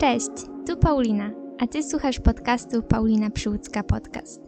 Cześć, 0.00 0.30
tu 0.66 0.76
Paulina, 0.76 1.30
a 1.58 1.66
ty 1.66 1.82
słuchasz 1.82 2.20
podcastu 2.20 2.82
Paulina 2.82 3.30
Przyłódzka 3.30 3.82
Podcast. 3.82 4.40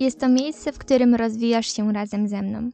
Jest 0.00 0.20
to 0.20 0.28
miejsce, 0.28 0.72
w 0.72 0.78
którym 0.78 1.14
rozwijasz 1.14 1.66
się 1.66 1.92
razem 1.92 2.28
ze 2.28 2.42
mną. 2.42 2.70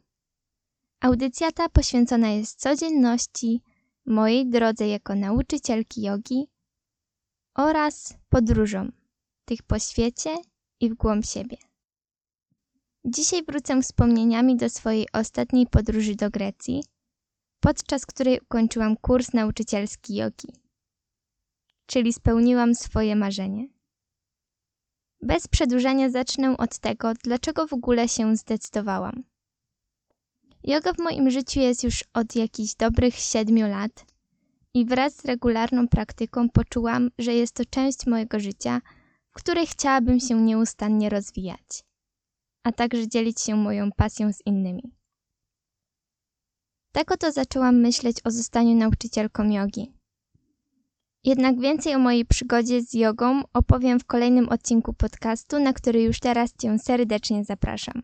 Audycja 1.01 1.53
ta 1.53 1.69
poświęcona 1.69 2.31
jest 2.31 2.61
codzienności, 2.61 3.61
mojej 4.07 4.51
drodze 4.51 4.89
jako 4.89 5.15
nauczycielki 5.15 6.03
jogi 6.03 6.49
oraz 7.55 8.15
podróżom, 8.29 8.93
tych 9.45 9.63
po 9.63 9.79
świecie 9.79 10.37
i 10.81 10.91
w 10.91 10.95
głąb 10.95 11.27
siebie. 11.27 11.57
Dzisiaj 13.05 13.43
wrócę 13.49 13.83
wspomnieniami 13.83 14.57
do 14.57 14.71
swojej 14.71 15.07
ostatniej 15.13 15.67
podróży 15.67 16.15
do 16.15 16.31
Grecji, 16.31 16.85
podczas 17.61 18.07
której 18.07 18.41
ukończyłam 18.41 18.97
kurs 18.97 19.33
nauczycielski 19.33 20.15
jogi. 20.15 20.64
Czyli 21.87 22.13
spełniłam 22.13 22.75
swoje 22.75 23.17
marzenie. 23.17 23.69
Bez 25.23 25.49
przedłużania 25.49 26.11
zacznę 26.11 26.57
od 26.57 26.79
tego, 26.79 27.13
dlaczego 27.25 27.67
w 27.67 27.73
ogóle 27.73 28.09
się 28.09 28.37
zdecydowałam. 28.37 29.25
Yoga 30.65 30.93
w 30.93 30.99
moim 30.99 31.31
życiu 31.31 31.61
jest 31.61 31.85
już 31.85 32.05
od 32.15 32.37
jakichś 32.37 32.75
dobrych 32.75 33.15
siedmiu 33.15 33.69
lat 33.69 34.07
i 34.75 34.85
wraz 34.85 35.17
z 35.17 35.25
regularną 35.25 35.89
praktyką 35.89 36.49
poczułam, 36.49 37.11
że 37.19 37.35
jest 37.35 37.55
to 37.55 37.65
część 37.65 38.07
mojego 38.07 38.41
życia, 38.41 38.81
w 39.31 39.35
której 39.35 39.67
chciałabym 39.67 40.21
się 40.21 40.43
nieustannie 40.43 41.09
rozwijać, 41.11 41.85
a 42.63 42.73
także 42.73 43.09
dzielić 43.09 43.41
się 43.41 43.57
moją 43.57 43.93
pasją 43.93 44.33
z 44.33 44.47
innymi. 44.47 44.93
Tak 46.93 47.13
oto 47.13 47.33
zaczęłam 47.33 47.81
myśleć 47.81 48.17
o 48.25 48.31
zostaniu 48.31 48.75
nauczycielką 48.75 49.51
jogi. 49.51 49.93
Jednak 51.25 51.61
więcej 51.61 51.95
o 51.95 51.99
mojej 51.99 52.25
przygodzie 52.25 52.83
z 52.83 52.95
jogą 52.95 53.43
opowiem 53.53 54.01
w 54.01 54.05
kolejnym 54.05 54.49
odcinku 54.49 54.93
podcastu, 54.93 55.59
na 55.59 55.73
który 55.73 56.03
już 56.03 56.21
teraz 56.21 56.55
Cię 56.57 56.79
serdecznie 56.79 57.45
zapraszam. 57.45 58.03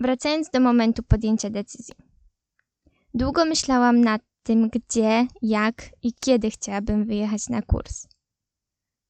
Wracając 0.00 0.50
do 0.50 0.60
momentu 0.60 1.02
podjęcia 1.02 1.50
decyzji. 1.50 1.94
Długo 3.14 3.44
myślałam 3.44 4.00
nad 4.00 4.22
tym, 4.42 4.68
gdzie, 4.68 5.26
jak 5.42 5.90
i 6.02 6.12
kiedy 6.20 6.50
chciałabym 6.50 7.04
wyjechać 7.04 7.48
na 7.48 7.62
kurs. 7.62 8.06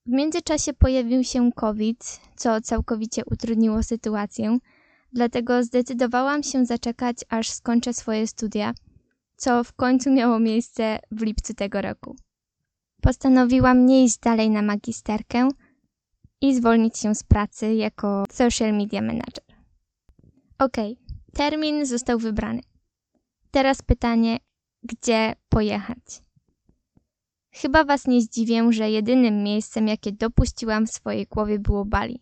W 0.06 0.11
międzyczasie 0.11 0.72
pojawił 0.72 1.24
się 1.24 1.52
COVID, 1.52 2.20
co 2.36 2.61
całkowicie 2.61 3.22
utrudniło 3.30 3.83
sytuację, 3.83 4.58
dlatego 5.12 5.62
zdecydowałam 5.62 6.42
się 6.42 6.66
zaczekać, 6.66 7.16
aż 7.28 7.50
skończę 7.50 7.94
swoje 7.94 8.27
studia, 8.27 8.74
co 9.37 9.65
w 9.65 9.73
końcu 9.73 10.11
miało 10.11 10.39
miejsce 10.39 10.98
w 11.11 11.23
lipcu 11.23 11.55
tego 11.55 11.83
roku. 11.83 12.17
Postanowiłam 13.03 13.87
nie 13.87 14.05
iść 14.05 14.19
dalej 14.19 14.51
na 14.51 14.62
magisterkę 14.62 15.48
i 16.41 16.55
zwolnić 16.55 16.98
się 16.98 17.15
z 17.15 17.23
pracy 17.23 17.75
jako 17.75 18.25
social 18.31 18.73
media 18.73 19.03
manager. 19.03 19.45
Ok, 20.59 20.77
termin 21.33 21.87
został 21.87 22.19
wybrany. 22.19 22.61
Teraz 23.51 23.83
pytanie, 23.83 24.39
gdzie 24.83 25.34
pojechać? 25.48 26.23
Chyba 27.53 27.84
Was 27.84 28.07
nie 28.07 28.20
zdziwię, 28.20 28.73
że 28.73 28.91
jedynym 28.91 29.42
miejscem, 29.42 29.89
jakie 29.89 30.12
dopuściłam 30.12 30.87
w 30.87 30.91
swojej 30.91 31.27
głowie 31.27 31.59
było 31.59 31.84
Bali. 31.84 32.20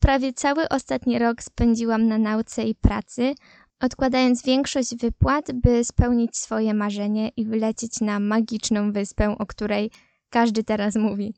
Prawie 0.00 0.32
cały 0.32 0.68
ostatni 0.68 1.18
rok 1.18 1.42
spędziłam 1.42 2.06
na 2.08 2.18
nauce 2.18 2.64
i 2.64 2.74
pracy, 2.74 3.34
odkładając 3.82 4.42
większość 4.42 4.96
wypłat, 4.96 5.52
by 5.52 5.84
spełnić 5.84 6.36
swoje 6.36 6.74
marzenie 6.74 7.28
i 7.28 7.44
wylecieć 7.44 8.00
na 8.00 8.20
magiczną 8.20 8.92
wyspę, 8.92 9.38
o 9.38 9.46
której 9.46 9.90
każdy 10.30 10.64
teraz 10.64 10.96
mówi. 10.96 11.34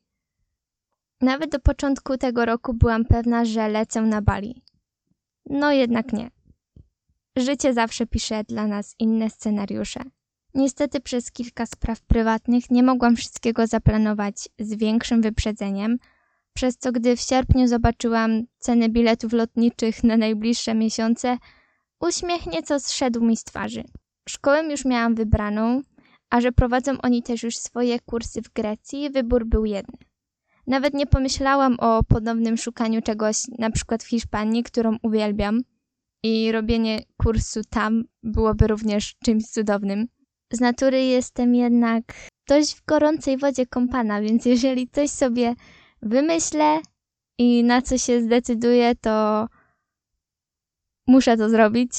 Nawet 1.20 1.50
do 1.50 1.58
początku 1.58 2.18
tego 2.18 2.44
roku 2.44 2.74
byłam 2.74 3.04
pewna, 3.04 3.44
że 3.44 3.68
lecę 3.68 4.02
na 4.02 4.22
Bali. 4.22 4.62
No 5.46 5.72
jednak 5.72 6.12
nie. 6.12 6.30
Życie 7.36 7.74
zawsze 7.74 8.06
pisze 8.06 8.44
dla 8.44 8.66
nas 8.66 8.94
inne 8.98 9.30
scenariusze. 9.30 10.00
Niestety 10.54 11.00
przez 11.00 11.32
kilka 11.32 11.66
spraw 11.66 12.00
prywatnych 12.02 12.70
nie 12.70 12.82
mogłam 12.82 13.16
wszystkiego 13.16 13.66
zaplanować 13.66 14.48
z 14.58 14.74
większym 14.74 15.22
wyprzedzeniem, 15.22 15.98
przez 16.54 16.76
co 16.78 16.92
gdy 16.92 17.16
w 17.16 17.20
sierpniu 17.20 17.66
zobaczyłam 17.66 18.42
ceny 18.58 18.88
biletów 18.88 19.32
lotniczych 19.32 20.04
na 20.04 20.16
najbliższe 20.16 20.74
miesiące, 20.74 21.38
uśmiech 22.00 22.46
nieco 22.46 22.80
zszedł 22.80 23.24
mi 23.24 23.36
z 23.36 23.44
twarzy. 23.44 23.84
Szkołę 24.28 24.70
już 24.70 24.84
miałam 24.84 25.14
wybraną, 25.14 25.82
a 26.30 26.40
że 26.40 26.52
prowadzą 26.52 26.92
oni 27.02 27.22
też 27.22 27.42
już 27.42 27.56
swoje 27.56 28.00
kursy 28.00 28.42
w 28.42 28.52
Grecji, 28.52 29.10
wybór 29.10 29.46
był 29.46 29.64
jeden. 29.64 29.96
Nawet 30.66 30.94
nie 30.94 31.06
pomyślałam 31.06 31.76
o 31.80 32.04
ponownym 32.04 32.56
szukaniu 32.56 33.02
czegoś, 33.02 33.36
na 33.58 33.70
przykład 33.70 34.02
w 34.02 34.08
Hiszpanii, 34.08 34.62
którą 34.62 34.96
uwielbiam, 35.02 35.60
i 36.24 36.52
robienie 36.52 37.02
kursu 37.16 37.60
tam 37.70 38.04
byłoby 38.22 38.66
również 38.66 39.14
czymś 39.24 39.46
cudownym. 39.46 40.06
Z 40.52 40.60
natury 40.60 41.04
jestem 41.04 41.54
jednak 41.54 42.04
dość 42.48 42.74
w 42.74 42.84
gorącej 42.84 43.38
wodzie 43.38 43.66
kąpana, 43.66 44.20
więc 44.20 44.44
jeżeli 44.44 44.88
coś 44.88 45.10
sobie 45.10 45.54
wymyślę 46.02 46.80
i 47.38 47.64
na 47.64 47.82
co 47.82 47.98
się 47.98 48.22
zdecyduję, 48.22 48.94
to 48.94 49.46
muszę 51.06 51.36
to 51.36 51.48
zrobić. 51.48 51.92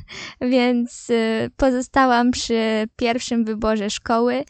więc 0.40 1.10
y, 1.10 1.50
pozostałam 1.56 2.30
przy 2.30 2.88
pierwszym 2.96 3.44
wyborze 3.44 3.90
szkoły. 3.90 4.44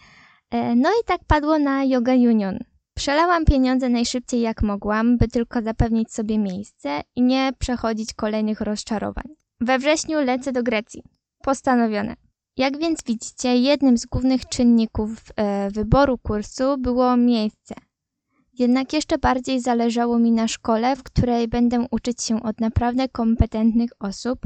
E, 0.50 0.74
no 0.76 0.88
i 0.88 1.04
tak 1.06 1.20
padło 1.26 1.58
na 1.58 1.84
Yoga 1.84 2.12
Union. 2.12 2.58
Przelałam 2.94 3.44
pieniądze 3.44 3.88
najszybciej 3.88 4.40
jak 4.40 4.62
mogłam, 4.62 5.18
by 5.18 5.28
tylko 5.28 5.62
zapewnić 5.62 6.12
sobie 6.12 6.38
miejsce 6.38 7.00
i 7.16 7.22
nie 7.22 7.52
przechodzić 7.58 8.14
kolejnych 8.14 8.60
rozczarowań. 8.60 9.24
We 9.60 9.78
wrześniu 9.78 10.20
lecę 10.20 10.52
do 10.52 10.62
Grecji. 10.62 11.02
Postanowione. 11.42 12.16
Jak 12.56 12.78
więc 12.78 13.04
widzicie, 13.06 13.56
jednym 13.56 13.98
z 13.98 14.06
głównych 14.06 14.48
czynników 14.48 15.10
e, 15.36 15.70
wyboru 15.70 16.18
kursu 16.18 16.78
było 16.78 17.16
miejsce. 17.16 17.74
Jednak 18.58 18.92
jeszcze 18.92 19.18
bardziej 19.18 19.60
zależało 19.60 20.18
mi 20.18 20.32
na 20.32 20.48
szkole, 20.48 20.96
w 20.96 21.02
której 21.02 21.48
będę 21.48 21.86
uczyć 21.90 22.22
się 22.22 22.42
od 22.42 22.60
naprawdę 22.60 23.08
kompetentnych 23.08 23.90
osób, 23.98 24.38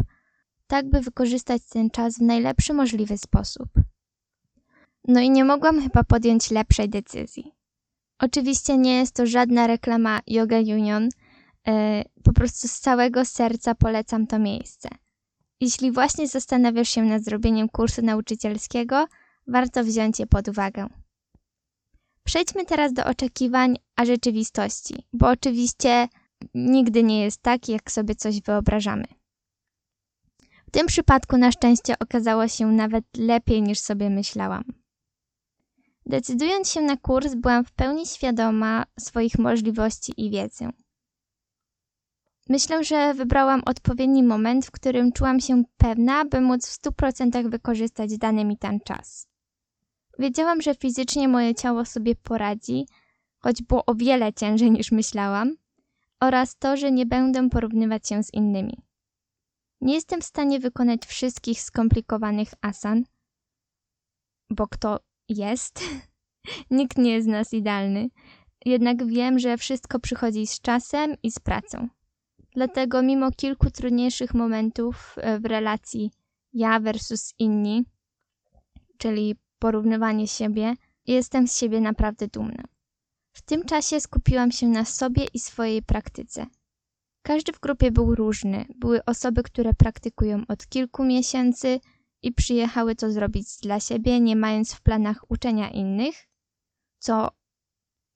tak 0.67 0.91
by 0.91 1.01
wykorzystać 1.01 1.63
ten 1.69 1.91
czas 1.91 2.19
w 2.19 2.23
najlepszy 2.23 2.73
możliwy 2.73 3.19
sposób. 3.19 3.69
No 5.09 5.21
i 5.21 5.31
nie 5.31 5.45
mogłam 5.45 5.83
chyba 5.83 6.05
podjąć 6.05 6.51
lepszej 6.51 6.89
decyzji. 6.89 7.53
Oczywiście 8.19 8.79
nie 8.79 8.97
jest 8.97 9.15
to 9.15 9.27
żadna 9.27 9.67
reklama 9.67 10.21
Yoga 10.27 10.59
Union, 10.59 11.09
e, 11.69 12.05
po 12.25 12.33
prostu 12.33 12.69
z 12.69 12.81
całego 12.81 13.25
serca 13.25 13.75
polecam 13.75 14.27
to 14.27 14.39
miejsce. 14.39 14.89
Jeśli 15.61 15.93
właśnie 15.93 16.29
zastanawiasz 16.29 16.89
się 16.89 17.03
nad 17.03 17.23
zrobieniem 17.23 17.69
kursu 17.69 18.03
nauczycielskiego, 18.03 19.07
warto 19.47 19.85
wziąć 19.85 20.19
je 20.19 20.27
pod 20.27 20.49
uwagę. 20.49 20.87
Przejdźmy 22.27 22.65
teraz 22.65 22.93
do 22.93 23.05
oczekiwań, 23.05 23.77
a 23.97 24.05
rzeczywistości, 24.05 24.95
bo 25.13 25.29
oczywiście 25.29 26.09
nigdy 26.55 27.03
nie 27.03 27.25
jest 27.25 27.43
tak, 27.43 27.69
jak 27.69 27.91
sobie 27.91 28.15
coś 28.15 28.41
wyobrażamy. 28.41 29.05
W 30.69 30.71
tym 30.71 30.87
przypadku 30.87 31.37
na 31.37 31.53
szczęście 31.53 31.99
okazało 31.99 32.49
się 32.49 32.67
nawet 32.67 33.05
lepiej 33.17 33.63
niż 33.63 33.81
sobie 33.81 34.11
myślałam. 34.11 34.65
Decydując 36.07 36.71
się 36.71 36.81
na 36.81 36.97
kurs, 36.97 37.35
byłam 37.35 37.65
w 37.65 37.73
pełni 37.73 38.07
świadoma 38.07 38.85
swoich 38.99 39.39
możliwości 39.39 40.13
i 40.17 40.31
wiedzy. 40.31 40.69
Myślę, 42.49 42.85
że 42.85 43.15
wybrałam 43.15 43.63
odpowiedni 43.67 44.23
moment, 44.23 44.67
w 44.67 44.71
którym 44.71 45.13
czułam 45.13 45.41
się 45.41 45.63
pewna, 45.77 46.25
by 46.25 46.41
móc 46.41 46.67
w 46.67 46.83
100% 46.83 47.51
wykorzystać 47.51 48.19
dany 48.19 48.45
mi 48.45 48.59
ten 48.59 48.81
czas. 48.81 49.36
Wiedziałam, 50.19 50.63
że 50.63 50.75
fizycznie 50.75 51.29
moje 51.29 51.55
ciało 51.55 51.85
sobie 51.85 52.15
poradzi, 52.15 52.87
choć 53.39 53.63
było 53.63 53.85
o 53.87 53.95
wiele 53.95 54.33
ciężej 54.33 54.71
niż 54.71 54.93
myślałam, 54.93 55.57
oraz 56.21 56.57
to, 56.57 56.77
że 56.77 56.93
nie 56.93 57.07
będę 57.07 57.51
porównywać 57.51 58.09
się 58.09 58.23
z 58.23 58.35
innymi. 58.35 58.83
Nie 59.81 59.95
jestem 59.95 60.21
w 60.21 60.25
stanie 60.25 60.61
wykonać 60.61 61.07
wszystkich 61.07 61.61
skomplikowanych 61.61 62.49
asan, 62.61 63.05
bo 64.51 64.67
kto 64.67 65.01
jest? 65.29 65.81
Nikt 66.71 66.99
nie 66.99 67.13
jest 67.13 67.27
z 67.27 67.31
nas 67.31 67.53
idealny. 67.53 68.09
Jednak 68.65 69.07
wiem, 69.07 69.39
że 69.39 69.57
wszystko 69.57 70.01
przychodzi 70.01 70.47
z 70.47 70.61
czasem 70.61 71.15
i 71.23 71.31
z 71.31 71.39
pracą. 71.39 71.89
Dlatego 72.55 73.03
mimo 73.03 73.31
kilku 73.31 73.71
trudniejszych 73.71 74.35
momentów 74.35 75.15
e, 75.17 75.41
w 75.41 75.45
relacji 75.45 76.11
ja 76.53 76.81
versus 76.81 77.35
inni, 77.39 77.85
czyli 78.99 79.37
porównywanie 79.59 80.29
siebie, 80.29 80.75
jestem 81.07 81.49
z 81.49 81.59
siebie 81.59 81.81
naprawdę 81.81 82.29
dumna. 82.29 82.65
W 83.33 83.43
tym 83.43 83.65
czasie 83.65 84.01
skupiłam 84.01 84.53
się 84.53 84.69
na 84.69 84.85
sobie 84.85 85.27
i 85.35 85.39
swojej 85.39 85.83
praktyce. 85.83 86.47
Każdy 87.23 87.53
w 87.53 87.61
grupie 87.61 87.91
był 87.91 88.15
różny. 88.15 88.65
Były 88.77 89.05
osoby, 89.05 89.43
które 89.43 89.75
praktykują 89.75 90.43
od 90.49 90.67
kilku 90.67 91.05
miesięcy 91.05 91.81
i 92.23 92.33
przyjechały 92.33 92.97
to 92.97 93.13
zrobić 93.13 93.47
dla 93.63 93.81
siebie, 93.81 94.21
nie 94.21 94.37
mając 94.37 94.75
w 94.75 94.83
planach 94.83 95.31
uczenia 95.31 95.71
innych, 95.71 96.15
co 96.99 97.31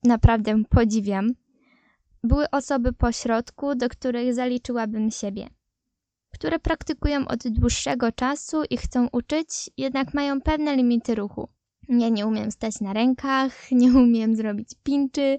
naprawdę 0.03 0.63
podziwiam, 0.69 1.33
były 2.23 2.49
osoby 2.49 2.93
pośrodku, 2.93 3.75
do 3.75 3.89
których 3.89 4.33
zaliczyłabym 4.33 5.11
siebie, 5.11 5.49
które 6.33 6.59
praktykują 6.59 7.27
od 7.27 7.47
dłuższego 7.47 8.11
czasu 8.11 8.63
i 8.69 8.77
chcą 8.77 9.07
uczyć, 9.11 9.69
jednak 9.77 10.13
mają 10.13 10.41
pewne 10.41 10.75
limity 10.75 11.15
ruchu. 11.15 11.49
Ja 11.89 12.09
nie 12.09 12.27
umiem 12.27 12.51
stać 12.51 12.81
na 12.81 12.93
rękach, 12.93 13.53
nie 13.71 13.91
umiem 13.93 14.35
zrobić 14.35 14.69
pinczy 14.83 15.37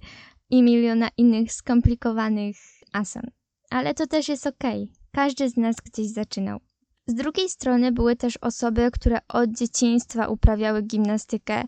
i 0.50 0.62
miliona 0.62 1.08
innych 1.16 1.52
skomplikowanych 1.52 2.56
asan. 2.92 3.30
Ale 3.70 3.94
to 3.94 4.06
też 4.06 4.28
jest. 4.28 4.46
Okay. 4.46 4.88
Każdy 5.12 5.48
z 5.48 5.56
nas 5.56 5.76
gdzieś 5.76 6.08
zaczynał. 6.08 6.60
Z 7.06 7.14
drugiej 7.14 7.48
strony 7.48 7.92
były 7.92 8.16
też 8.16 8.36
osoby, 8.36 8.90
które 8.92 9.18
od 9.28 9.50
dzieciństwa 9.50 10.28
uprawiały 10.28 10.82
gimnastykę 10.82 11.64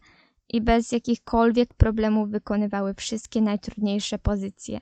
i 0.48 0.60
bez 0.60 0.92
jakichkolwiek 0.92 1.74
problemów 1.74 2.30
wykonywały 2.30 2.94
wszystkie 2.94 3.40
najtrudniejsze 3.40 4.18
pozycje. 4.18 4.80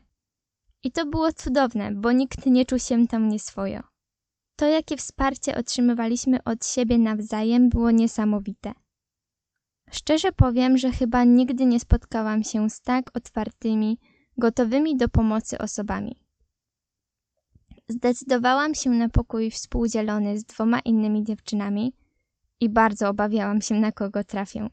I 0.82 0.92
to 0.92 1.06
było 1.06 1.32
cudowne, 1.32 1.90
bo 1.94 2.12
nikt 2.12 2.46
nie 2.46 2.66
czuł 2.66 2.78
się 2.78 3.06
tam 3.06 3.28
nieswojo. 3.28 3.91
To, 4.62 4.66
jakie 4.66 4.96
wsparcie 4.96 5.56
otrzymywaliśmy 5.56 6.44
od 6.44 6.66
siebie 6.66 6.98
nawzajem, 6.98 7.68
było 7.68 7.90
niesamowite. 7.90 8.72
Szczerze 9.90 10.32
powiem, 10.32 10.78
że 10.78 10.90
chyba 10.90 11.24
nigdy 11.24 11.66
nie 11.66 11.80
spotkałam 11.80 12.42
się 12.42 12.70
z 12.70 12.80
tak 12.80 13.10
otwartymi, 13.16 13.98
gotowymi 14.38 14.96
do 14.96 15.08
pomocy 15.08 15.58
osobami. 15.58 16.16
Zdecydowałam 17.88 18.74
się 18.74 18.90
na 18.90 19.08
pokój 19.08 19.50
współdzielony 19.50 20.38
z 20.38 20.44
dwoma 20.44 20.80
innymi 20.80 21.24
dziewczynami 21.24 21.92
i 22.60 22.68
bardzo 22.68 23.08
obawiałam 23.08 23.60
się, 23.60 23.74
na 23.74 23.92
kogo 23.92 24.24
trafię. 24.24 24.68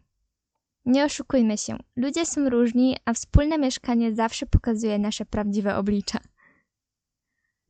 Nie 0.86 1.06
oszukujmy 1.06 1.58
się, 1.58 1.78
ludzie 1.96 2.26
są 2.26 2.50
różni, 2.50 2.98
a 3.06 3.14
wspólne 3.14 3.58
mieszkanie 3.58 4.16
zawsze 4.16 4.46
pokazuje 4.46 5.00
nasze 5.00 5.26
prawdziwe 5.26 5.78
oblicza. 5.78 6.20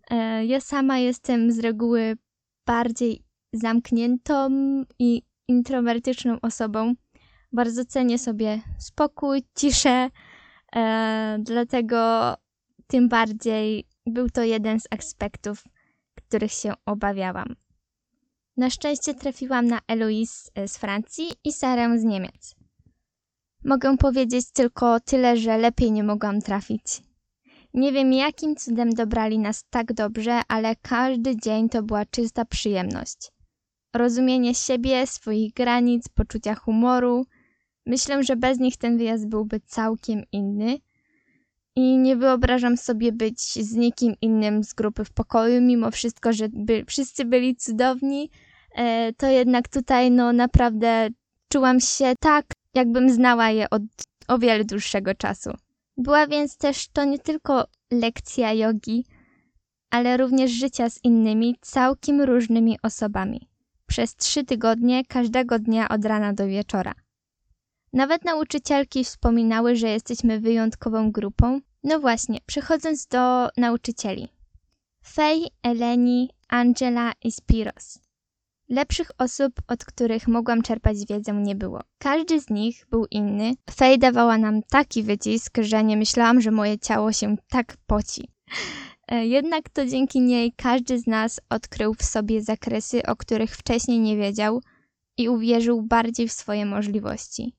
E, 0.10 0.46
ja 0.46 0.60
sama 0.60 0.98
jestem 0.98 1.52
z 1.52 1.60
reguły 1.60 2.18
bardziej 2.66 3.24
zamkniętą 3.54 4.50
i 5.00 5.22
introwertyczną 5.48 6.38
osobą. 6.42 6.94
Bardzo 7.52 7.86
cenię 7.86 8.20
sobie 8.20 8.62
spokój, 8.80 9.44
ciszę, 9.56 10.10
e, 10.76 11.38
dlatego 11.40 12.34
tym 12.88 13.10
bardziej 13.10 13.88
był 14.06 14.30
to 14.30 14.44
jeden 14.44 14.80
z 14.80 14.88
aspektów, 14.92 15.64
których 16.16 16.52
się 16.52 16.74
obawiałam. 16.86 17.56
Na 18.58 18.70
szczęście 18.70 19.14
trafiłam 19.14 19.68
na 19.68 19.80
Eloise 19.88 20.52
z 20.68 20.78
Francji 20.78 21.26
i 21.44 21.54
Sarę 21.54 22.00
z 22.00 22.04
Niemiec. 22.04 22.56
Mogę 23.64 23.98
powiedzieć 23.98 24.52
tylko 24.52 25.00
tyle, 25.00 25.38
że 25.38 25.58
lepiej 25.58 25.92
nie 25.92 26.04
mogłam 26.04 26.42
trafić. 26.42 27.09
Nie 27.74 27.92
wiem 27.92 28.14
jakim 28.14 28.56
cudem 28.56 28.90
dobrali 28.90 29.40
nas 29.40 29.64
tak 29.70 29.94
dobrze, 29.94 30.42
ale 30.48 30.76
każdy 30.76 31.36
dzień 31.36 31.70
to 31.70 31.84
była 31.84 32.06
czysta 32.06 32.46
przyjemność. 32.46 33.32
Rozumienie 33.94 34.56
siebie, 34.56 35.08
swoich 35.08 35.54
granic, 35.54 36.08
poczucia 36.08 36.56
humoru. 36.56 37.26
Myślę, 37.86 38.24
że 38.24 38.36
bez 38.36 38.60
nich 38.60 38.78
ten 38.78 38.98
wyjazd 38.98 39.28
byłby 39.28 39.60
całkiem 39.60 40.24
inny. 40.32 40.78
I 41.76 41.98
nie 41.98 42.16
wyobrażam 42.16 42.78
sobie 42.78 43.12
być 43.12 43.40
z 43.42 43.76
nikim 43.76 44.16
innym 44.22 44.64
z 44.64 44.74
grupy 44.74 45.06
w 45.06 45.12
pokoju, 45.12 45.62
mimo 45.62 45.92
wszystko, 45.92 46.34
że 46.34 46.50
by, 46.50 46.86
wszyscy 46.88 47.26
byli 47.26 47.56
cudowni. 47.56 48.30
E, 48.76 49.14
to 49.14 49.28
jednak 49.28 49.68
tutaj, 49.68 50.12
no 50.12 50.34
naprawdę 50.34 51.10
czułam 51.50 51.80
się 51.80 52.14
tak 52.20 52.46
jakbym 52.74 53.10
znała 53.10 53.50
je 53.50 53.70
od 53.70 53.82
o 54.28 54.40
wiele 54.40 54.66
dłuższego 54.66 55.16
czasu. 55.16 55.50
Była 56.02 56.28
więc 56.28 56.58
też 56.58 56.88
to 56.88 57.06
nie 57.06 57.20
tylko 57.20 57.66
lekcja 57.92 58.54
jogi, 58.54 59.06
ale 59.90 60.18
również 60.18 60.52
życia 60.52 60.90
z 60.90 61.04
innymi, 61.04 61.56
całkiem 61.62 62.22
różnymi 62.22 62.78
osobami. 62.84 63.50
Przez 63.86 64.16
trzy 64.16 64.44
tygodnie, 64.44 65.06
każdego 65.06 65.60
dnia 65.60 65.90
od 65.90 66.06
rana 66.06 66.34
do 66.34 66.48
wieczora. 66.48 66.94
Nawet 67.94 68.26
nauczycielki 68.26 69.04
wspominały, 69.04 69.76
że 69.76 69.90
jesteśmy 69.90 70.40
wyjątkową 70.40 71.12
grupą. 71.12 71.60
No 71.84 72.00
właśnie, 72.00 72.40
przechodząc 72.46 73.08
do 73.08 73.50
nauczycieli. 73.58 74.28
Fej, 75.06 75.48
Eleni, 75.64 76.30
Angela 76.48 77.12
i 77.24 77.32
Spiros. 77.32 78.00
Lepszych 78.70 79.12
osób, 79.18 79.54
od 79.68 79.86
których 79.86 80.28
mogłam 80.28 80.62
czerpać 80.62 80.98
wiedzę, 81.10 81.34
nie 81.34 81.56
było. 81.56 81.82
Każdy 81.98 82.42
z 82.42 82.50
nich 82.50 82.86
był 82.90 83.06
inny. 83.12 83.54
Fej 83.72 84.00
dawała 84.00 84.38
nam 84.38 84.62
taki 84.64 85.04
wycisk, 85.04 85.58
że 85.62 85.84
nie 85.84 85.98
myślałam, 85.98 86.42
że 86.42 86.52
moje 86.52 86.80
ciało 86.80 87.14
się 87.14 87.36
tak 87.50 87.78
poci. 87.88 88.32
E, 89.08 89.26
jednak 89.26 89.70
to 89.70 89.86
dzięki 89.86 90.22
niej 90.22 90.54
każdy 90.58 91.00
z 91.00 91.08
nas 91.08 91.40
odkrył 91.50 91.94
w 91.94 92.04
sobie 92.04 92.42
zakresy, 92.42 93.04
o 93.06 93.16
których 93.16 93.58
wcześniej 93.58 94.00
nie 94.00 94.18
wiedział 94.18 94.62
i 95.18 95.30
uwierzył 95.30 95.82
bardziej 95.82 96.28
w 96.28 96.32
swoje 96.32 96.66
możliwości. 96.66 97.56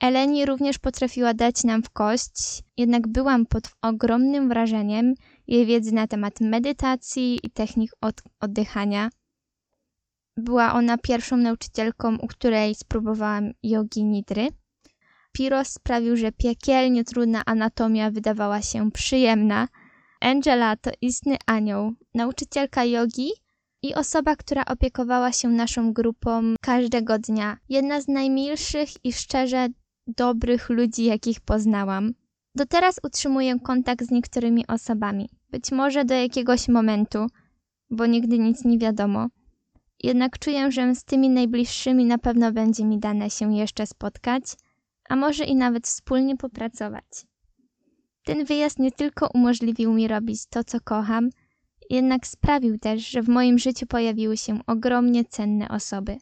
Eleni 0.00 0.46
również 0.46 0.78
potrafiła 0.78 1.34
dać 1.34 1.64
nam 1.64 1.82
w 1.82 1.90
kość, 1.90 2.62
jednak 2.76 3.08
byłam 3.08 3.46
pod 3.46 3.64
ogromnym 3.82 4.48
wrażeniem 4.48 5.14
jej 5.46 5.66
wiedzy 5.66 5.94
na 5.94 6.06
temat 6.06 6.40
medytacji 6.40 7.38
i 7.42 7.50
technik 7.50 7.90
od 8.00 8.22
oddychania– 8.40 9.10
była 10.36 10.72
ona 10.72 10.98
pierwszą 10.98 11.36
nauczycielką, 11.36 12.16
u 12.16 12.26
której 12.26 12.74
spróbowałam 12.74 13.52
jogi 13.62 14.04
nidry. 14.04 14.48
Piros 15.32 15.68
sprawił, 15.68 16.16
że 16.16 16.32
piekielnie 16.32 17.04
trudna 17.04 17.42
anatomia 17.46 18.10
wydawała 18.10 18.62
się 18.62 18.90
przyjemna. 18.90 19.68
Angela 20.20 20.76
to 20.76 20.90
istny 21.00 21.36
anioł, 21.46 21.92
nauczycielka 22.14 22.84
jogi 22.84 23.30
i 23.82 23.94
osoba, 23.94 24.36
która 24.36 24.64
opiekowała 24.64 25.32
się 25.32 25.48
naszą 25.48 25.92
grupą 25.92 26.54
każdego 26.60 27.18
dnia. 27.18 27.56
Jedna 27.68 28.00
z 28.00 28.08
najmilszych 28.08 28.88
i 29.04 29.12
szczerze 29.12 29.68
dobrych 30.06 30.70
ludzi, 30.70 31.04
jakich 31.04 31.40
poznałam. 31.40 32.12
Do 32.54 32.66
teraz 32.66 33.00
utrzymuję 33.02 33.60
kontakt 33.60 34.04
z 34.04 34.10
niektórymi 34.10 34.66
osobami. 34.66 35.28
Być 35.50 35.72
może 35.72 36.04
do 36.04 36.14
jakiegoś 36.14 36.68
momentu, 36.68 37.26
bo 37.90 38.06
nigdy 38.06 38.38
nic 38.38 38.64
nie 38.64 38.78
wiadomo. 38.78 39.28
Jednak 40.02 40.38
czuję, 40.38 40.72
że 40.72 40.94
z 40.94 41.04
tymi 41.04 41.30
najbliższymi 41.30 42.04
na 42.04 42.18
pewno 42.18 42.52
będzie 42.52 42.84
mi 42.84 42.98
dane 42.98 43.30
się 43.30 43.54
jeszcze 43.54 43.86
spotkać, 43.86 44.42
a 45.08 45.16
może 45.16 45.44
i 45.44 45.56
nawet 45.56 45.86
wspólnie 45.86 46.36
popracować. 46.36 47.04
Ten 48.24 48.44
wyjazd 48.44 48.78
nie 48.78 48.92
tylko 48.92 49.28
umożliwił 49.34 49.92
mi 49.92 50.08
robić 50.08 50.46
to, 50.46 50.64
co 50.64 50.80
kocham, 50.80 51.30
jednak 51.90 52.26
sprawił 52.26 52.78
też, 52.78 53.10
że 53.10 53.22
w 53.22 53.28
moim 53.28 53.58
życiu 53.58 53.86
pojawiły 53.86 54.36
się 54.36 54.58
ogromnie 54.66 55.24
cenne 55.24 55.68
osoby. 55.68 56.16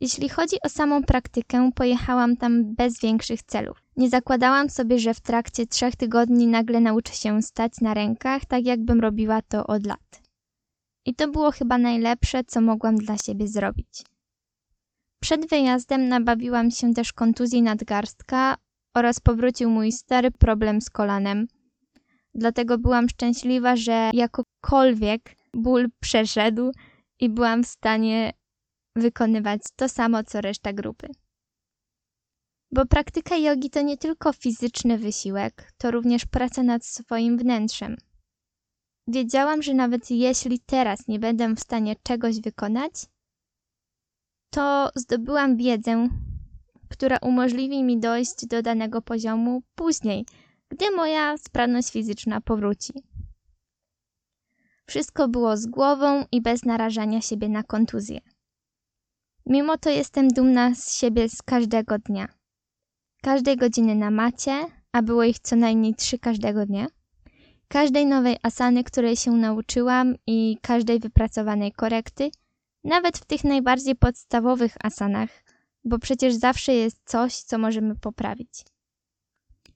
Jeśli 0.00 0.28
chodzi 0.28 0.56
o 0.64 0.68
samą 0.68 1.02
praktykę, 1.02 1.70
pojechałam 1.74 2.36
tam 2.36 2.74
bez 2.74 3.00
większych 3.00 3.42
celów. 3.42 3.82
Nie 3.96 4.08
zakładałam 4.08 4.70
sobie, 4.70 4.98
że 4.98 5.14
w 5.14 5.20
trakcie 5.20 5.66
trzech 5.66 5.96
tygodni 5.96 6.46
nagle 6.46 6.80
nauczę 6.80 7.12
się 7.12 7.42
stać 7.42 7.72
na 7.80 7.94
rękach, 7.94 8.44
tak 8.44 8.64
jakbym 8.64 9.00
robiła 9.00 9.42
to 9.42 9.66
od 9.66 9.86
lat. 9.86 10.27
I 11.08 11.14
to 11.14 11.28
było 11.28 11.50
chyba 11.50 11.78
najlepsze, 11.78 12.44
co 12.44 12.60
mogłam 12.60 12.96
dla 12.96 13.16
siebie 13.16 13.48
zrobić. 13.48 14.04
Przed 15.22 15.48
wyjazdem 15.48 16.08
nabawiłam 16.08 16.70
się 16.70 16.94
też 16.94 17.12
kontuzji 17.12 17.62
nadgarstka 17.62 18.56
oraz 18.94 19.20
powrócił 19.20 19.70
mój 19.70 19.92
stary 19.92 20.30
problem 20.30 20.80
z 20.80 20.90
kolanem. 20.90 21.46
Dlatego 22.34 22.78
byłam 22.78 23.08
szczęśliwa, 23.08 23.76
że 23.76 24.10
jakokolwiek 24.14 25.36
ból 25.54 25.88
przeszedł 26.00 26.72
i 27.20 27.28
byłam 27.28 27.64
w 27.64 27.68
stanie 27.68 28.32
wykonywać 28.96 29.60
to 29.76 29.88
samo 29.88 30.24
co 30.24 30.40
reszta 30.40 30.72
grupy. 30.72 31.08
Bo 32.72 32.86
praktyka 32.86 33.36
jogi 33.36 33.70
to 33.70 33.82
nie 33.82 33.96
tylko 33.96 34.32
fizyczny 34.32 34.98
wysiłek, 34.98 35.72
to 35.78 35.90
również 35.90 36.26
praca 36.26 36.62
nad 36.62 36.86
swoim 36.86 37.38
wnętrzem. 37.38 37.96
Wiedziałam, 39.10 39.62
że 39.62 39.74
nawet 39.74 40.10
jeśli 40.10 40.58
teraz 40.58 41.08
nie 41.08 41.18
będę 41.18 41.54
w 41.54 41.60
stanie 41.60 41.96
czegoś 42.02 42.40
wykonać, 42.40 42.92
to 44.50 44.90
zdobyłam 44.94 45.56
wiedzę, 45.56 46.08
która 46.88 47.18
umożliwi 47.22 47.84
mi 47.84 48.00
dojść 48.00 48.46
do 48.46 48.62
danego 48.62 49.02
poziomu 49.02 49.62
później, 49.74 50.26
gdy 50.68 50.90
moja 50.90 51.36
sprawność 51.38 51.90
fizyczna 51.90 52.40
powróci. 52.40 52.92
Wszystko 54.86 55.28
było 55.28 55.56
z 55.56 55.66
głową 55.66 56.24
i 56.32 56.42
bez 56.42 56.64
narażania 56.64 57.20
siebie 57.20 57.48
na 57.48 57.62
kontuzję. 57.62 58.20
Mimo 59.46 59.78
to 59.78 59.90
jestem 59.90 60.28
dumna 60.28 60.74
z 60.74 60.96
siebie 60.96 61.28
z 61.28 61.42
każdego 61.42 61.98
dnia. 61.98 62.28
Każdej 63.22 63.56
godziny 63.56 63.94
na 63.94 64.10
macie, 64.10 64.66
a 64.92 65.02
było 65.02 65.24
ich 65.24 65.38
co 65.38 65.56
najmniej 65.56 65.94
trzy 65.94 66.18
każdego 66.18 66.66
dnia 66.66 66.86
każdej 67.68 68.06
nowej 68.06 68.36
asany, 68.42 68.84
której 68.84 69.16
się 69.16 69.30
nauczyłam 69.30 70.14
i 70.26 70.58
każdej 70.62 71.00
wypracowanej 71.00 71.72
korekty, 71.72 72.30
nawet 72.84 73.18
w 73.18 73.24
tych 73.24 73.44
najbardziej 73.44 73.96
podstawowych 73.96 74.76
asanach, 74.82 75.30
bo 75.84 75.98
przecież 75.98 76.34
zawsze 76.34 76.74
jest 76.74 77.00
coś, 77.04 77.36
co 77.36 77.58
możemy 77.58 77.96
poprawić. 77.96 78.64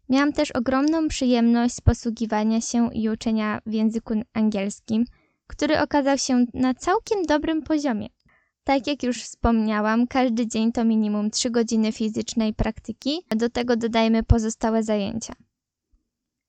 Miałam 0.08 0.32
też 0.32 0.50
ogromną 0.50 1.08
przyjemność 1.08 1.80
posługiwania 1.80 2.60
się 2.60 2.92
i 2.92 3.08
uczenia 3.08 3.60
w 3.66 3.72
języku 3.72 4.14
angielskim, 4.32 5.04
który 5.46 5.80
okazał 5.80 6.18
się 6.18 6.44
na 6.54 6.74
całkiem 6.74 7.22
dobrym 7.22 7.62
poziomie. 7.62 8.08
Tak 8.64 8.86
jak 8.86 9.02
już 9.02 9.22
wspomniałam, 9.22 10.06
każdy 10.06 10.46
dzień 10.46 10.72
to 10.72 10.84
minimum 10.84 11.30
3 11.30 11.50
godziny 11.50 11.92
fizycznej 11.92 12.54
praktyki, 12.54 13.20
a 13.30 13.36
do 13.36 13.50
tego 13.50 13.76
dodajmy 13.76 14.22
pozostałe 14.22 14.82
zajęcia. 14.82 15.34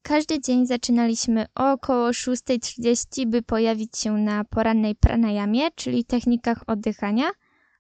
Każdy 0.04 0.42
dzień 0.42 0.68
zaczynaliśmy 0.68 1.46
około 1.56 2.10
6.30, 2.10 3.28
by 3.28 3.42
pojawić 3.42 3.98
się 3.98 4.14
na 4.14 4.44
porannej 4.44 4.96
pranayamie, 4.96 5.72
czyli 5.76 6.06
technikach 6.06 6.64
oddychania, 6.68 7.32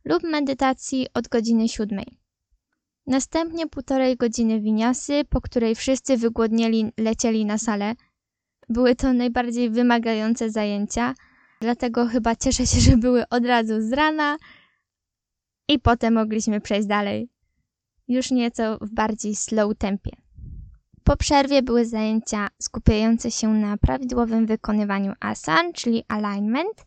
lub 0.05 0.23
medytacji 0.23 1.07
od 1.13 1.27
godziny 1.27 1.69
7. 1.69 2.03
Następnie 3.07 3.67
półtorej 3.67 4.17
godziny 4.17 4.61
winiasy, 4.61 5.21
po 5.29 5.41
której 5.41 5.75
wszyscy 5.75 6.17
wygłodnieli 6.17 6.91
lecieli 6.97 7.45
na 7.45 7.57
salę. 7.57 7.93
Były 8.69 8.95
to 8.95 9.13
najbardziej 9.13 9.69
wymagające 9.69 10.49
zajęcia, 10.49 11.13
dlatego 11.61 12.07
chyba 12.07 12.35
cieszę 12.35 12.67
się, 12.67 12.79
że 12.79 12.97
były 12.97 13.29
od 13.29 13.45
razu 13.45 13.81
z 13.81 13.93
rana 13.93 14.37
i 15.67 15.79
potem 15.79 16.13
mogliśmy 16.13 16.61
przejść 16.61 16.87
dalej. 16.87 17.29
Już 18.07 18.31
nieco 18.31 18.77
w 18.81 18.93
bardziej 18.93 19.35
slow 19.35 19.77
tempie. 19.77 20.22
Po 21.03 21.17
przerwie 21.17 21.61
były 21.61 21.85
zajęcia 21.85 22.47
skupiające 22.61 23.31
się 23.31 23.47
na 23.47 23.77
prawidłowym 23.77 24.45
wykonywaniu 24.45 25.13
asan, 25.19 25.73
czyli 25.73 26.03
alignment, 26.07 26.85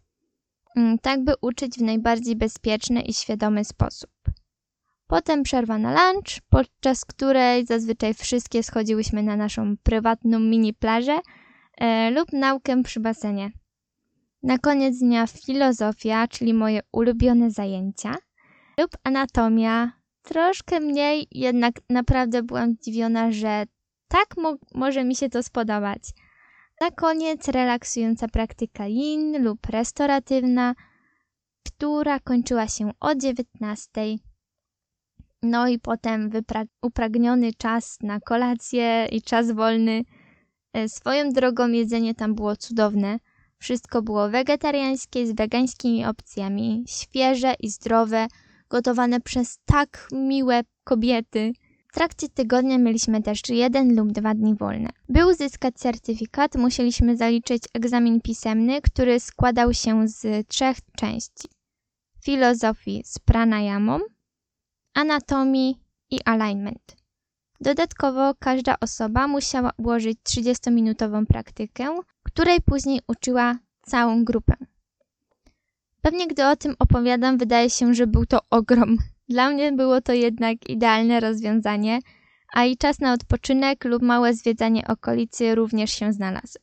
mm, 0.76 0.98
tak 0.98 1.24
by 1.24 1.32
uczyć 1.40 1.78
w 1.78 1.82
najbardziej 1.82 2.36
bezpieczny 2.36 3.00
i 3.00 3.14
świadomy 3.14 3.64
sposób. 3.64 4.10
Potem 5.06 5.42
przerwa 5.42 5.78
na 5.78 5.90
lunch, 5.90 6.40
podczas 6.48 7.04
której 7.04 7.66
zazwyczaj 7.66 8.14
wszystkie 8.14 8.62
schodziłyśmy 8.62 9.22
na 9.22 9.36
naszą 9.36 9.76
prywatną 9.82 10.40
mini 10.40 10.74
plażę 10.74 11.18
e, 11.78 12.10
lub 12.10 12.32
naukę 12.32 12.82
przy 12.82 13.00
basenie. 13.00 13.50
Na 14.42 14.58
koniec 14.58 14.98
dnia 14.98 15.26
filozofia, 15.26 16.28
czyli 16.28 16.54
moje 16.54 16.80
ulubione 16.92 17.50
zajęcia, 17.50 18.14
lub 18.78 18.90
anatomia, 19.04 19.92
troszkę 20.22 20.80
mniej, 20.80 21.26
jednak 21.30 21.74
naprawdę 21.90 22.42
byłam 22.42 22.72
zdziwiona, 22.72 23.32
że 23.32 23.64
tak 24.08 24.36
mo 24.36 24.56
może 24.74 25.04
mi 25.04 25.16
się 25.16 25.28
to 25.28 25.42
spodobać. 25.42 26.02
Na 26.80 26.90
koniec 26.90 27.48
relaksująca 27.48 28.28
praktyka 28.28 28.86
yin 28.86 29.44
lub 29.44 29.66
restauratywna, 29.66 30.74
która 31.66 32.20
kończyła 32.20 32.68
się 32.68 32.90
o 33.00 33.14
19. 33.14 34.16
No 35.42 35.68
i 35.68 35.78
potem 35.78 36.30
upragniony 36.82 37.52
czas 37.52 37.98
na 38.02 38.20
kolację 38.20 39.06
i 39.12 39.22
czas 39.22 39.52
wolny. 39.52 40.02
E, 40.72 40.88
swoją 40.88 41.32
drogą 41.32 41.68
jedzenie 41.68 42.14
tam 42.14 42.34
było 42.34 42.56
cudowne. 42.56 43.18
Wszystko 43.58 44.02
było 44.02 44.28
wegetariańskie 44.28 45.26
z 45.26 45.32
wegańskimi 45.32 46.06
opcjami, 46.06 46.84
świeże 46.88 47.54
i 47.60 47.70
zdrowe, 47.70 48.26
gotowane 48.70 49.20
przez 49.20 49.58
tak 49.64 50.08
miłe 50.12 50.62
kobiety. 50.84 51.52
Trakcie 51.96 52.28
tygodnia 52.28 52.78
mieliśmy 52.78 53.22
też 53.22 53.40
jeden 53.48 53.96
lub 53.96 54.12
dwa 54.12 54.34
dni 54.34 54.54
wolne. 54.54 54.88
By 55.08 55.26
uzyskać 55.26 55.74
certyfikat, 55.74 56.54
musieliśmy 56.54 57.16
zaliczyć 57.16 57.62
egzamin 57.74 58.20
pisemny, 58.20 58.82
który 58.82 59.20
składał 59.20 59.74
się 59.74 60.08
z 60.08 60.48
trzech 60.48 60.76
części. 60.96 61.48
Filozofii 62.24 63.02
z 63.04 63.18
pranayamą, 63.18 64.00
anatomii 64.94 65.80
i 66.10 66.20
alignment. 66.24 66.96
Dodatkowo 67.60 68.34
każda 68.38 68.76
osoba 68.80 69.28
musiała 69.28 69.70
ułożyć 69.76 70.18
30-minutową 70.18 71.26
praktykę, 71.26 71.98
której 72.22 72.60
później 72.60 73.00
uczyła 73.08 73.58
całą 73.82 74.24
grupę. 74.24 74.54
Pewnie 76.02 76.28
gdy 76.28 76.46
o 76.46 76.56
tym 76.56 76.74
opowiadam, 76.78 77.38
wydaje 77.38 77.70
się, 77.70 77.94
że 77.94 78.06
był 78.06 78.26
to 78.26 78.40
ogrom. 78.50 78.98
Dla 79.28 79.50
mnie 79.50 79.72
było 79.72 80.00
to 80.00 80.12
jednak 80.12 80.70
idealne 80.70 81.20
rozwiązanie, 81.20 81.98
a 82.54 82.64
i 82.64 82.76
czas 82.76 82.98
na 83.00 83.12
odpoczynek 83.12 83.84
lub 83.84 84.02
małe 84.02 84.34
zwiedzanie 84.34 84.86
okolicy 84.88 85.54
również 85.54 85.90
się 85.90 86.12
znalazł. 86.12 86.58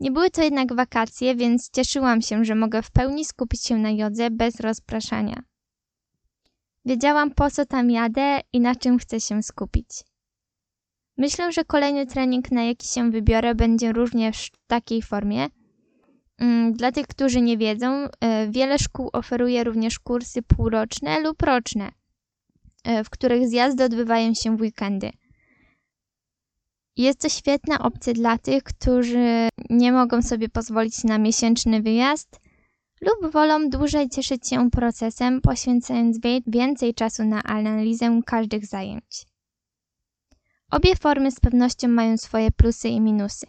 Nie 0.00 0.10
były 0.10 0.30
to 0.30 0.42
jednak 0.42 0.74
wakacje, 0.74 1.34
więc 1.34 1.70
cieszyłam 1.70 2.22
się, 2.22 2.44
że 2.44 2.54
mogę 2.54 2.82
w 2.82 2.90
pełni 2.90 3.24
skupić 3.24 3.64
się 3.64 3.76
na 3.76 3.90
jodze 3.90 4.30
bez 4.30 4.60
rozpraszania. 4.60 5.42
Wiedziałam 6.84 7.30
po 7.30 7.50
co 7.50 7.66
tam 7.66 7.90
jadę 7.90 8.40
i 8.52 8.60
na 8.60 8.74
czym 8.74 8.98
chcę 8.98 9.20
się 9.20 9.42
skupić. 9.42 9.88
Myślę, 11.16 11.52
że 11.52 11.64
kolejny 11.64 12.06
trening, 12.06 12.50
na 12.50 12.64
jaki 12.64 12.88
się 12.88 13.10
wybiorę, 13.10 13.54
będzie 13.54 13.92
również 13.92 14.46
w 14.46 14.66
takiej 14.66 15.02
formie. 15.02 15.46
Mm, 16.38 16.72
dla 16.72 16.92
tych, 16.92 17.06
którzy 17.06 17.40
nie 17.40 17.58
wiedzą, 17.58 18.08
e, 18.20 18.48
wiele 18.50 18.78
szkół 18.78 19.10
oferuje 19.12 19.64
również 19.64 19.98
kursy 19.98 20.42
półroczne 20.42 21.20
lub 21.20 21.42
roczne, 21.42 21.90
e, 22.84 23.04
w 23.04 23.10
których 23.10 23.48
zjazdy 23.48 23.84
odbywają 23.84 24.34
się 24.34 24.56
w 24.56 24.60
weekendy. 24.60 25.10
Jest 26.96 27.20
to 27.20 27.28
świetna 27.28 27.78
opcja 27.78 28.12
dla 28.12 28.38
tych, 28.38 28.62
którzy 28.62 29.48
nie 29.70 29.92
mogą 29.92 30.22
sobie 30.22 30.48
pozwolić 30.48 31.04
na 31.04 31.18
miesięczny 31.18 31.82
wyjazd 31.82 32.40
lub 33.00 33.32
wolą 33.32 33.68
dłużej 33.68 34.08
cieszyć 34.08 34.48
się 34.48 34.70
procesem, 34.70 35.40
poświęcając 35.40 36.18
więcej 36.46 36.94
czasu 36.94 37.24
na 37.24 37.42
analizę 37.42 38.20
każdych 38.26 38.66
zajęć. 38.66 39.26
Obie 40.70 40.96
formy 40.96 41.30
z 41.30 41.40
pewnością 41.40 41.88
mają 41.88 42.16
swoje 42.16 42.50
plusy 42.50 42.88
i 42.88 43.00
minusy. 43.00 43.46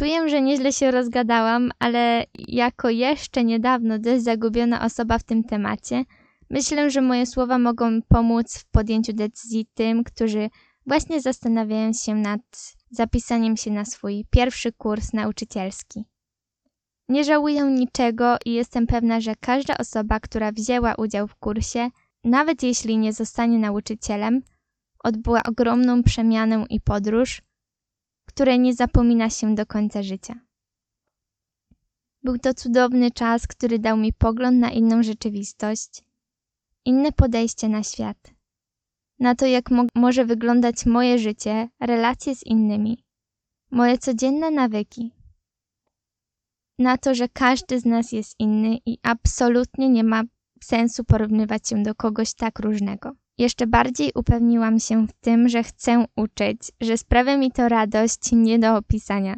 Czuję, 0.00 0.28
że 0.28 0.42
nieźle 0.42 0.72
się 0.72 0.90
rozgadałam, 0.90 1.70
ale 1.78 2.24
jako 2.48 2.90
jeszcze 2.90 3.44
niedawno 3.44 3.98
dość 3.98 4.22
zagubiona 4.22 4.84
osoba 4.84 5.18
w 5.18 5.22
tym 5.22 5.44
temacie, 5.44 6.04
myślę, 6.50 6.90
że 6.90 7.00
moje 7.00 7.26
słowa 7.26 7.58
mogą 7.58 8.02
pomóc 8.08 8.58
w 8.58 8.70
podjęciu 8.70 9.12
decyzji 9.12 9.66
tym, 9.74 10.04
którzy 10.04 10.50
właśnie 10.86 11.20
zastanawiają 11.20 11.92
się 11.92 12.14
nad 12.14 12.40
zapisaniem 12.90 13.56
się 13.56 13.70
na 13.70 13.84
swój 13.84 14.24
pierwszy 14.30 14.72
kurs 14.72 15.12
nauczycielski. 15.12 16.04
Nie 17.08 17.24
żałuję 17.24 17.62
niczego 17.62 18.36
i 18.44 18.52
jestem 18.52 18.86
pewna, 18.86 19.20
że 19.20 19.34
każda 19.40 19.78
osoba, 19.78 20.20
która 20.20 20.52
wzięła 20.52 20.94
udział 20.94 21.28
w 21.28 21.36
kursie, 21.36 21.90
nawet 22.24 22.62
jeśli 22.62 22.98
nie 22.98 23.12
zostanie 23.12 23.58
nauczycielem, 23.58 24.42
odbyła 25.04 25.42
ogromną 25.42 26.02
przemianę 26.02 26.64
i 26.70 26.80
podróż, 26.80 27.42
której 28.32 28.60
nie 28.60 28.74
zapomina 28.74 29.30
się 29.30 29.54
do 29.54 29.66
końca 29.66 30.02
życia. 30.02 30.34
Był 32.22 32.38
to 32.38 32.54
cudowny 32.54 33.10
czas, 33.10 33.46
który 33.46 33.78
dał 33.78 33.96
mi 33.96 34.12
pogląd 34.12 34.58
na 34.58 34.70
inną 34.70 35.02
rzeczywistość, 35.02 36.04
inne 36.84 37.12
podejście 37.12 37.68
na 37.68 37.82
świat, 37.82 38.34
na 39.18 39.34
to, 39.34 39.46
jak 39.46 39.70
mo 39.70 39.84
może 39.94 40.24
wyglądać 40.24 40.86
moje 40.86 41.18
życie, 41.18 41.68
relacje 41.80 42.36
z 42.36 42.46
innymi, 42.46 43.04
moje 43.70 43.98
codzienne 43.98 44.50
nawyki 44.50 45.12
na 46.80 46.98
to, 46.98 47.14
że 47.14 47.28
każdy 47.28 47.80
z 47.80 47.84
nas 47.84 48.12
jest 48.12 48.34
inny 48.38 48.78
i 48.86 48.98
absolutnie 49.02 49.88
nie 49.88 50.04
ma 50.04 50.22
sensu 50.62 51.04
porównywać 51.04 51.68
się 51.68 51.82
do 51.82 51.94
kogoś 51.94 52.34
tak 52.34 52.58
różnego. 52.58 53.12
Jeszcze 53.40 53.66
bardziej 53.66 54.12
upewniłam 54.14 54.80
się 54.80 55.06
w 55.06 55.12
tym, 55.12 55.48
że 55.48 55.62
chcę 55.62 56.04
uczyć, 56.16 56.58
że 56.80 56.98
sprawia 56.98 57.36
mi 57.36 57.52
to 57.52 57.68
radość 57.68 58.32
nie 58.32 58.58
do 58.58 58.76
opisania. 58.76 59.36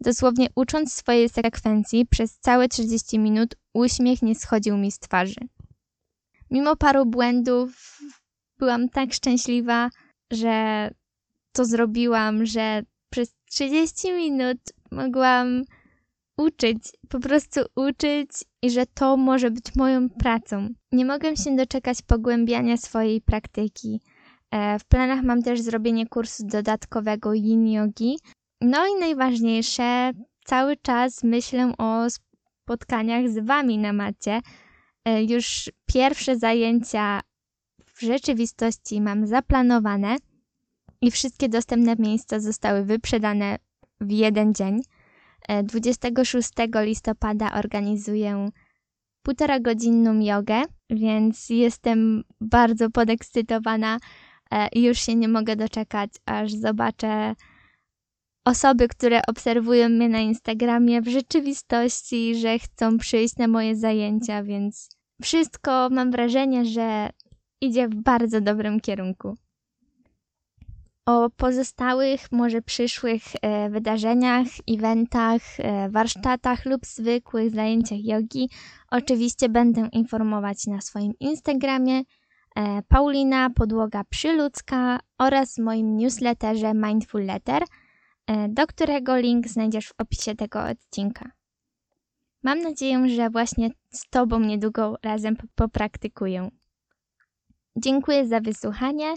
Dosłownie 0.00 0.48
ucząc 0.54 0.94
swojej 0.94 1.28
sekwencji 1.28 2.06
przez 2.06 2.38
całe 2.38 2.68
30 2.68 3.18
minut 3.18 3.54
uśmiech 3.74 4.22
nie 4.22 4.34
schodził 4.34 4.76
mi 4.76 4.92
z 4.92 4.98
twarzy. 4.98 5.40
Mimo 6.50 6.76
paru 6.76 7.06
błędów 7.06 7.98
byłam 8.58 8.88
tak 8.88 9.12
szczęśliwa, 9.12 9.90
że 10.30 10.90
to 11.52 11.64
zrobiłam, 11.64 12.46
że 12.46 12.82
przez 13.10 13.34
30 13.44 14.12
minut 14.12 14.58
mogłam 14.90 15.62
uczyć, 16.42 16.78
po 17.08 17.20
prostu 17.20 17.60
uczyć 17.76 18.30
i 18.62 18.70
że 18.70 18.86
to 18.86 19.16
może 19.16 19.50
być 19.50 19.64
moją 19.76 20.08
pracą. 20.10 20.68
Nie 20.92 21.04
mogę 21.04 21.36
się 21.36 21.56
doczekać 21.56 22.02
pogłębiania 22.02 22.76
swojej 22.76 23.20
praktyki. 23.20 24.00
E, 24.50 24.78
w 24.78 24.84
planach 24.84 25.22
mam 25.22 25.42
też 25.42 25.60
zrobienie 25.60 26.06
kursu 26.06 26.46
dodatkowego 26.46 27.34
yin 27.34 27.66
yogi. 27.66 28.18
No 28.60 28.86
i 28.86 29.00
najważniejsze, 29.00 30.10
cały 30.44 30.76
czas 30.76 31.24
myślę 31.24 31.72
o 31.78 32.10
spotkaniach 32.10 33.30
z 33.30 33.46
Wami 33.46 33.78
na 33.78 33.92
macie. 33.92 34.40
E, 35.04 35.24
już 35.24 35.70
pierwsze 35.86 36.36
zajęcia 36.36 37.20
w 37.94 38.00
rzeczywistości 38.00 39.00
mam 39.00 39.26
zaplanowane 39.26 40.16
i 41.00 41.10
wszystkie 41.10 41.48
dostępne 41.48 41.96
miejsca 41.98 42.40
zostały 42.40 42.84
wyprzedane 42.84 43.58
w 44.00 44.10
jeden 44.10 44.54
dzień. 44.54 44.80
26 45.64 46.50
e, 46.58 46.84
listopada 46.84 47.52
organizuję 47.52 48.48
półtora 49.22 49.60
godzinną 49.60 50.20
jogę, 50.20 50.62
więc 50.90 51.50
jestem 51.50 52.24
bardzo 52.40 52.90
podekscytowana 52.90 53.98
e, 54.50 54.68
i 54.68 54.82
już 54.82 54.98
się 54.98 55.14
nie 55.14 55.28
mogę 55.28 55.56
doczekać, 55.56 56.10
aż 56.26 56.52
zobaczę 56.52 57.34
osoby, 58.44 58.88
które 58.88 59.20
obserwują 59.28 59.88
mnie 59.88 60.08
na 60.08 60.20
Instagramie 60.20 61.02
w 61.02 61.08
rzeczywistości, 61.08 62.34
że 62.36 62.58
chcą 62.58 62.98
przyjść 62.98 63.36
na 63.36 63.48
moje 63.48 63.76
zajęcia, 63.76 64.42
więc 64.42 64.88
wszystko 65.22 65.88
mam 65.90 66.10
wrażenie, 66.10 66.64
że 66.64 67.10
idzie 67.60 67.88
w 67.88 67.94
bardzo 67.94 68.40
dobrym 68.40 68.80
kierunku. 68.80 69.36
O 71.06 71.30
pozostałych, 71.30 72.32
może 72.32 72.62
przyszłych 72.62 73.22
e, 73.42 73.70
wydarzeniach, 73.70 74.46
eventach, 74.68 75.42
e, 75.58 75.88
warsztatach 75.90 76.66
lub 76.66 76.86
zwykłych 76.86 77.50
zajęciach 77.50 77.98
jogi 78.04 78.50
oczywiście 78.90 79.48
będę 79.48 79.88
informować 79.92 80.66
na 80.66 80.80
swoim 80.80 81.12
Instagramie 81.20 82.02
e, 82.56 82.82
Paulina 82.88 83.50
Podłoga 83.50 84.04
Przyludzka 84.04 85.00
oraz 85.18 85.58
moim 85.58 85.96
newsletterze 85.96 86.74
Mindful 86.74 87.24
Letter, 87.24 87.62
do 88.48 88.66
którego 88.66 89.16
link 89.16 89.48
znajdziesz 89.48 89.88
w 89.88 89.94
opisie 89.98 90.34
tego 90.34 90.64
odcinka. 90.64 91.30
Mam 92.42 92.58
nadzieję, 92.58 93.08
że 93.08 93.30
właśnie 93.30 93.70
z 93.90 94.08
Tobą 94.10 94.40
niedługo 94.40 94.96
razem 95.02 95.36
popraktykuję. 95.54 96.50
Dziękuję 97.76 98.26
za 98.26 98.40
wysłuchanie. 98.40 99.14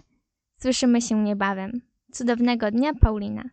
Słyszymy 0.58 1.02
się 1.02 1.24
niebawem. 1.24 1.82
Cudownego 2.12 2.72
dnia, 2.72 2.94
Paulina. 2.94 3.44